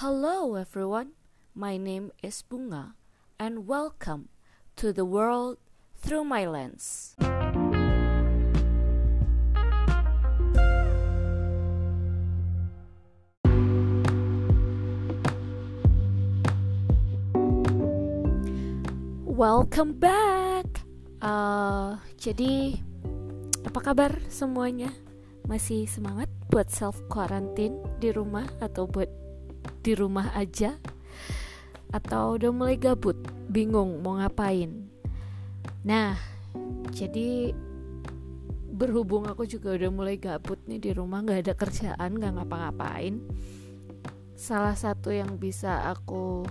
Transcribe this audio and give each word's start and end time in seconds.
Hello 0.00 0.56
everyone, 0.56 1.12
my 1.52 1.76
name 1.76 2.08
is 2.24 2.40
Bunga 2.40 2.96
and 3.36 3.68
welcome 3.68 4.32
to 4.80 4.96
the 4.96 5.04
world 5.04 5.60
through 5.92 6.24
my 6.24 6.48
lens. 6.48 7.12
Welcome 19.28 20.00
back. 20.00 20.80
Uh, 21.20 22.00
jadi 22.16 22.80
apa 23.68 23.84
kabar 23.84 24.16
semuanya? 24.32 24.96
Masih 25.44 25.84
semangat 25.84 26.32
buat 26.48 26.72
self 26.72 26.96
quarantine 27.12 27.76
di 28.00 28.08
rumah 28.16 28.48
atau 28.64 28.88
buat 28.88 29.19
di 29.80 29.92
rumah 29.96 30.32
aja? 30.36 30.76
Atau 31.90 32.38
udah 32.38 32.52
mulai 32.54 32.78
gabut, 32.78 33.16
bingung 33.50 34.00
mau 34.00 34.20
ngapain? 34.20 34.70
Nah, 35.82 36.14
jadi 36.92 37.56
berhubung 38.80 39.28
aku 39.28 39.44
juga 39.44 39.76
udah 39.76 39.90
mulai 39.92 40.16
gabut 40.16 40.56
nih 40.64 40.80
di 40.80 40.90
rumah 40.96 41.20
nggak 41.20 41.44
ada 41.44 41.52
kerjaan 41.52 42.16
nggak 42.16 42.32
ngapa-ngapain 42.40 43.20
salah 44.40 44.72
satu 44.72 45.12
yang 45.12 45.36
bisa 45.36 45.84
aku 45.92 46.48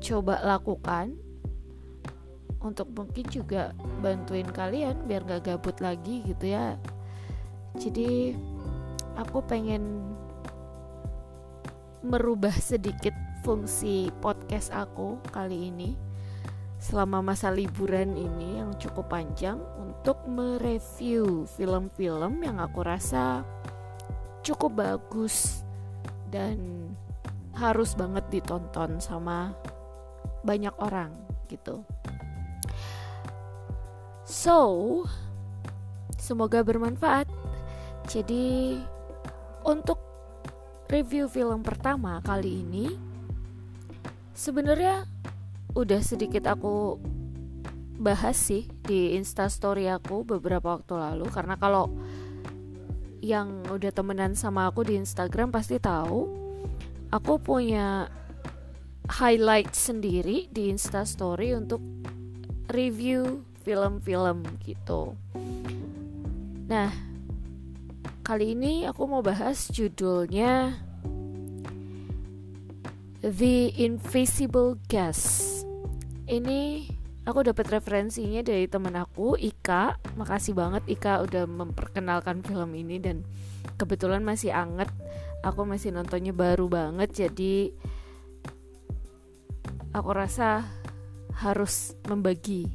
coba 0.00 0.40
lakukan 0.40 1.20
untuk 2.64 2.88
mungkin 2.96 3.28
juga 3.28 3.76
bantuin 4.00 4.48
kalian 4.48 4.96
biar 5.04 5.20
gak 5.28 5.52
gabut 5.52 5.76
lagi 5.84 6.24
gitu 6.24 6.48
ya 6.48 6.80
jadi 7.76 8.32
aku 9.20 9.44
pengen 9.44 10.00
merubah 12.00 12.52
sedikit 12.56 13.12
fungsi 13.44 14.08
podcast 14.24 14.72
aku 14.72 15.20
kali 15.28 15.68
ini 15.68 15.90
selama 16.80 17.20
masa 17.20 17.52
liburan 17.52 18.16
ini 18.16 18.56
yang 18.56 18.72
cukup 18.80 19.12
panjang 19.12 19.60
untuk 19.76 20.24
mereview 20.24 21.44
film-film 21.44 22.40
yang 22.40 22.56
aku 22.56 22.80
rasa 22.80 23.44
cukup 24.40 24.80
bagus 24.80 25.60
dan 26.32 26.88
harus 27.52 27.92
banget 27.92 28.24
ditonton 28.32 28.96
sama 28.96 29.52
banyak 30.40 30.72
orang 30.80 31.12
gitu. 31.52 31.84
So, 34.24 34.56
semoga 36.16 36.64
bermanfaat. 36.64 37.28
Jadi, 38.08 38.80
untuk 39.68 39.99
review 40.90 41.30
film 41.30 41.62
pertama 41.62 42.18
kali 42.26 42.66
ini, 42.66 42.98
sebenarnya 44.34 45.06
udah 45.78 46.02
sedikit 46.02 46.50
aku 46.50 46.98
bahas 48.02 48.34
sih 48.34 48.66
di 48.82 49.14
instastory 49.14 49.86
aku 49.86 50.26
beberapa 50.26 50.74
waktu 50.74 50.98
lalu 50.98 51.30
karena 51.30 51.54
kalau 51.54 51.92
yang 53.22 53.62
udah 53.70 53.92
temenan 53.92 54.34
sama 54.34 54.66
aku 54.66 54.82
di 54.82 54.96
Instagram 54.96 55.52
pasti 55.52 55.76
tahu 55.76 56.26
aku 57.12 57.38
punya 57.38 58.08
highlight 59.06 59.76
sendiri 59.76 60.48
di 60.48 60.72
instastory 60.72 61.52
untuk 61.54 61.84
review 62.72 63.44
film-film 63.60 64.42
gitu. 64.64 65.12
Nah, 66.70 67.09
kali 68.30 68.54
ini 68.54 68.86
aku 68.86 69.10
mau 69.10 69.26
bahas 69.26 69.66
judulnya 69.74 70.78
The 73.26 73.74
Invisible 73.74 74.78
Guest. 74.86 75.66
Ini 76.30 76.86
aku 77.26 77.42
dapat 77.42 77.66
referensinya 77.74 78.38
dari 78.46 78.70
temen 78.70 78.94
aku 78.94 79.34
Ika. 79.34 80.14
Makasih 80.14 80.54
banget 80.54 80.86
Ika 80.86 81.26
udah 81.26 81.42
memperkenalkan 81.42 82.46
film 82.46 82.70
ini 82.78 83.02
dan 83.02 83.26
kebetulan 83.74 84.22
masih 84.22 84.54
anget. 84.54 84.94
Aku 85.42 85.66
masih 85.66 85.90
nontonnya 85.90 86.30
baru 86.30 86.70
banget 86.70 87.26
jadi 87.26 87.74
aku 89.90 90.10
rasa 90.14 90.70
harus 91.34 91.98
membagi 92.06 92.70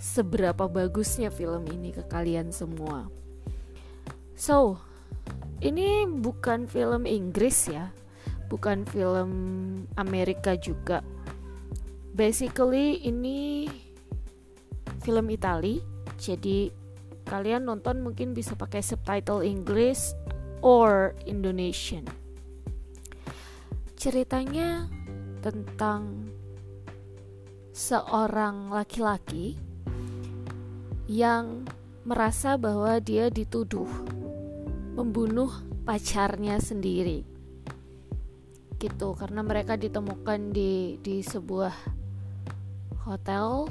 seberapa 0.00 0.72
bagusnya 0.72 1.28
film 1.28 1.68
ini 1.68 1.92
ke 1.92 2.00
kalian 2.08 2.48
semua. 2.48 3.12
So, 4.34 4.80
ini 5.62 6.04
bukan 6.08 6.66
film 6.66 7.06
Inggris 7.06 7.70
ya 7.70 7.92
bukan 8.52 8.84
film 8.84 9.30
Amerika 9.96 10.52
juga. 10.60 11.00
Basically 12.12 13.00
ini 13.00 13.64
film 15.00 15.32
Itali. 15.32 15.80
Jadi 16.20 16.68
kalian 17.24 17.64
nonton 17.64 18.04
mungkin 18.04 18.36
bisa 18.36 18.52
pakai 18.52 18.84
subtitle 18.84 19.40
Inggris 19.40 20.12
or 20.60 21.16
Indonesian. 21.24 22.04
Ceritanya 23.96 24.92
tentang 25.40 26.28
seorang 27.72 28.68
laki-laki 28.68 29.56
yang 31.08 31.64
merasa 32.04 32.60
bahwa 32.60 33.00
dia 33.00 33.32
dituduh 33.32 33.88
membunuh 34.92 35.48
pacarnya 35.88 36.60
sendiri. 36.60 37.24
Gitu 38.76 39.08
karena 39.16 39.40
mereka 39.40 39.78
ditemukan 39.78 40.52
di 40.52 41.00
di 41.00 41.24
sebuah 41.24 41.72
hotel. 43.08 43.68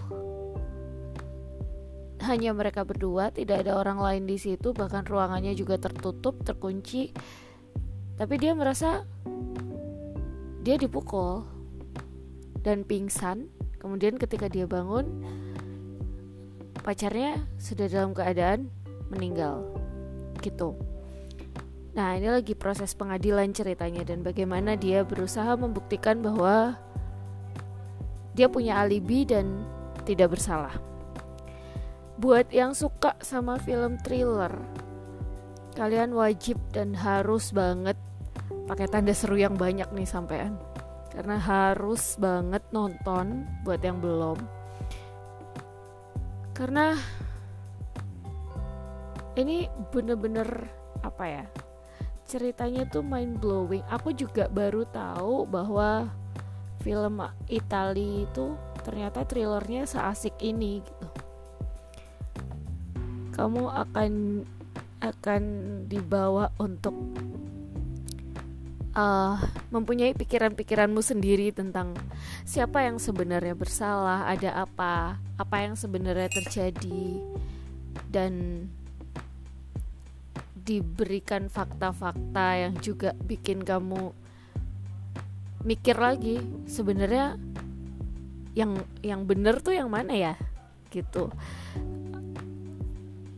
Hanya 2.21 2.53
mereka 2.53 2.85
berdua 2.85 3.33
tidak 3.33 3.65
ada 3.65 3.81
orang 3.81 3.97
lain 3.97 4.23
di 4.29 4.37
situ 4.37 4.77
bahkan 4.77 5.01
ruangannya 5.01 5.57
juga 5.57 5.81
tertutup 5.81 6.37
terkunci. 6.45 7.09
Tapi 8.17 8.33
dia 8.37 8.53
merasa 8.53 9.01
dia 10.61 10.77
dipukul 10.77 11.45
dan 12.61 12.85
pingsan. 12.85 13.49
Kemudian 13.81 14.21
ketika 14.21 14.45
dia 14.45 14.69
bangun 14.69 15.25
pacarnya 16.85 17.41
sudah 17.57 17.89
dalam 17.89 18.13
keadaan 18.13 18.69
meninggal. 19.09 19.65
Gitu 20.45 20.90
Nah, 21.91 22.15
ini 22.15 22.31
lagi 22.31 22.55
proses 22.55 22.95
pengadilan 22.95 23.51
ceritanya 23.51 24.07
dan 24.07 24.23
bagaimana 24.23 24.79
dia 24.79 25.03
berusaha 25.03 25.59
membuktikan 25.59 26.23
bahwa 26.23 26.79
dia 28.31 28.47
punya 28.47 28.79
alibi 28.79 29.27
dan 29.27 29.67
tidak 30.07 30.39
bersalah. 30.39 30.71
Buat 32.15 32.47
yang 32.55 32.71
suka 32.71 33.19
sama 33.19 33.59
film 33.59 33.99
thriller, 33.99 34.55
kalian 35.75 36.15
wajib 36.15 36.55
dan 36.71 36.95
harus 36.95 37.51
banget 37.51 37.99
pakai 38.71 38.87
tanda 38.87 39.11
seru 39.11 39.35
yang 39.35 39.59
banyak 39.59 39.91
nih 39.91 40.07
sampean. 40.07 40.55
Karena 41.11 41.35
harus 41.35 42.15
banget 42.15 42.63
nonton 42.71 43.43
buat 43.67 43.83
yang 43.83 43.99
belum. 43.99 44.39
Karena 46.55 46.95
ini 49.35 49.67
bener-bener 49.91 50.71
apa 51.03 51.25
ya? 51.27 51.45
Ceritanya 52.31 52.87
tuh 52.87 53.03
mind 53.03 53.43
blowing 53.43 53.83
aku 53.91 54.15
juga 54.15 54.47
baru 54.47 54.87
tahu 54.87 55.43
bahwa 55.43 56.07
film 56.79 57.19
Itali 57.51 58.23
itu 58.23 58.55
ternyata 58.87 59.27
thrillernya 59.27 59.83
seasik 59.83 60.39
ini 60.39 60.79
gitu. 60.79 61.07
Kamu 63.35 63.67
akan 63.67 64.11
akan 65.01 65.43
dibawa 65.89 66.53
untuk 66.61 66.93
uh, 68.95 69.35
mempunyai 69.73 70.13
pikiran-pikiranmu 70.13 71.01
sendiri 71.01 71.49
tentang 71.51 71.97
siapa 72.45 72.85
yang 72.85 73.01
sebenarnya 73.01 73.57
bersalah, 73.57 74.29
ada 74.29 74.65
apa, 74.65 75.17
apa 75.41 75.55
yang 75.57 75.73
sebenarnya 75.73 76.29
terjadi, 76.29 77.21
dan 78.13 78.65
diberikan 80.61 81.49
fakta-fakta 81.49 82.69
yang 82.69 82.73
juga 82.79 83.17
bikin 83.25 83.65
kamu 83.65 84.13
mikir 85.61 85.97
lagi 85.97 86.41
sebenarnya 86.65 87.37
yang 88.57 88.81
yang 89.01 89.23
bener 89.25 89.61
tuh 89.61 89.73
yang 89.75 89.89
mana 89.89 90.13
ya? 90.13 90.33
Gitu. 90.89 91.31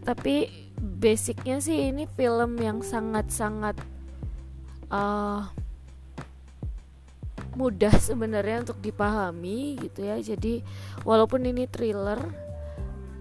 Tapi 0.04 0.52
basicnya 0.80 1.64
sih 1.64 1.92
ini 1.92 2.04
film 2.12 2.60
yang 2.60 2.84
sangat-sangat 2.84 3.80
uh, 4.92 5.48
mudah 7.54 7.94
sebenarnya 8.02 8.66
untuk 8.68 8.80
dipahami 8.82 9.80
gitu 9.80 10.04
ya. 10.04 10.18
Jadi 10.20 10.66
walaupun 11.08 11.46
ini 11.48 11.70
thriller 11.70 12.20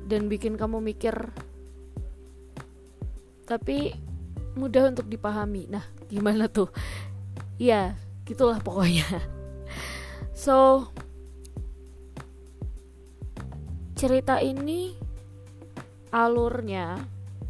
dan 0.09 0.27
bikin 0.27 0.59
kamu 0.59 0.83
mikir 0.83 1.15
tapi 3.45 3.97
mudah 4.55 4.93
untuk 4.93 5.09
dipahami. 5.09 5.69
Nah, 5.69 5.85
gimana 6.09 6.47
tuh? 6.49 6.69
ya 7.63 7.95
gitulah 8.27 8.59
pokoknya 8.59 9.07
so 10.35 10.91
cerita 13.95 14.43
ini 14.43 14.99
alurnya 16.11 16.99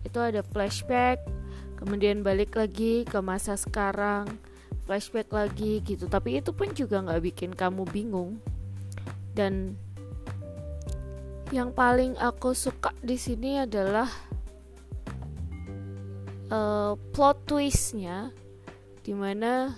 itu 0.05 0.19
ada 0.21 0.44
flashback 0.44 1.25
kemudian 1.81 2.21
balik 2.21 2.61
lagi 2.61 3.09
ke 3.09 3.19
masa 3.25 3.56
sekarang 3.56 4.29
flashback 4.85 5.33
lagi 5.33 5.81
gitu 5.81 6.05
tapi 6.12 6.44
itu 6.44 6.53
pun 6.53 6.69
juga 6.77 7.00
nggak 7.00 7.23
bikin 7.33 7.50
kamu 7.56 7.89
bingung 7.89 8.37
dan 9.33 9.73
yang 11.56 11.73
paling 11.73 12.21
aku 12.21 12.53
suka 12.53 12.93
di 13.00 13.17
sini 13.17 13.65
adalah 13.65 14.09
uh, 16.53 16.93
plot 17.17 17.49
twistnya 17.49 18.29
di 19.01 19.17
mana 19.17 19.73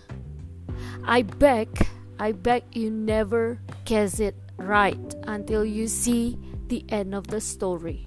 I 1.06 1.22
beg 1.22 1.70
I 2.18 2.34
beg 2.34 2.66
you 2.74 2.90
never 2.90 3.62
guess 3.86 4.18
it 4.18 4.34
right 4.58 5.00
until 5.30 5.62
you 5.62 5.86
see 5.86 6.34
the 6.70 6.82
end 6.90 7.14
of 7.14 7.30
the 7.30 7.42
story. 7.42 8.06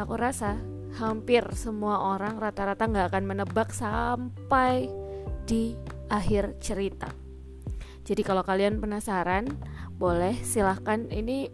Aku 0.00 0.16
rasa 0.16 0.56
hampir 0.96 1.44
semua 1.52 2.16
orang 2.16 2.40
rata-rata 2.40 2.88
nggak 2.88 3.06
akan 3.12 3.24
menebak 3.28 3.68
sampai 3.76 4.88
di 5.44 5.76
akhir 6.08 6.56
cerita. 6.64 7.12
Jadi 8.02 8.24
kalau 8.24 8.42
kalian 8.42 8.80
penasaran, 8.80 9.46
boleh 10.00 10.34
silahkan. 10.40 11.06
Ini 11.12 11.52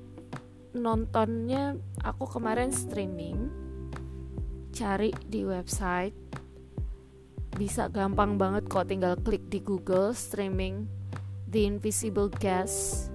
nontonnya 0.78 1.74
aku 2.06 2.38
kemarin 2.38 2.70
streaming 2.70 3.67
cari 4.72 5.10
di 5.26 5.44
website. 5.44 6.16
Bisa 7.58 7.90
gampang 7.90 8.38
banget 8.38 8.70
kok 8.70 8.86
tinggal 8.86 9.18
klik 9.18 9.48
di 9.50 9.58
Google 9.58 10.14
streaming 10.14 10.86
The 11.48 11.66
Invisible 11.66 12.30
Guest 12.30 13.10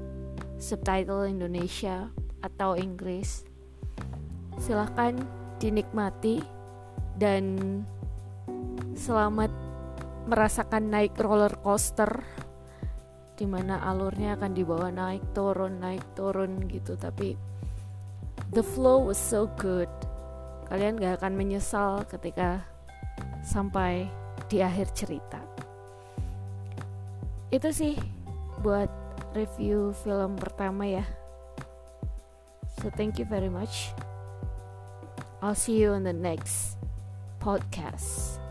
subtitle 0.63 1.27
Indonesia 1.27 2.07
atau 2.39 2.79
Inggris. 2.79 3.43
Silahkan 4.59 5.19
dinikmati 5.59 6.39
dan 7.19 7.43
selamat 8.95 9.51
merasakan 10.27 10.87
naik 10.87 11.19
roller 11.19 11.51
coaster 11.59 12.23
di 13.35 13.43
mana 13.43 13.83
alurnya 13.83 14.39
akan 14.39 14.51
dibawa 14.55 14.87
naik 14.87 15.23
turun 15.35 15.83
naik 15.83 16.03
turun 16.15 16.63
gitu. 16.71 16.95
Tapi 16.95 17.35
the 18.55 18.63
flow 18.63 19.03
was 19.03 19.19
so 19.19 19.51
good 19.59 19.91
kalian 20.67 20.99
gak 20.99 21.23
akan 21.23 21.33
menyesal 21.33 22.03
ketika 22.05 22.63
sampai 23.43 24.07
di 24.51 24.59
akhir 24.59 24.91
cerita. 24.93 25.41
Itu 27.53 27.69
sih 27.69 27.95
buat 28.61 28.89
review 29.37 29.93
film 30.03 30.35
pertama 30.37 30.85
ya. 30.85 31.05
So 32.81 32.91
thank 32.93 33.21
you 33.21 33.25
very 33.25 33.49
much. 33.49 33.93
I'll 35.43 35.55
see 35.55 35.79
you 35.79 35.93
in 35.93 36.07
the 36.07 36.15
next 36.15 36.79
podcast 37.43 38.42